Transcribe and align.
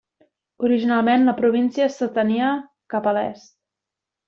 Originalment 0.69 1.25
la 1.27 1.35
província 1.41 1.89
s'estenia 1.97 2.51
cap 2.95 3.13
a 3.13 3.15
l'est. 3.21 3.47